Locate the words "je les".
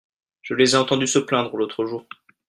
0.41-0.71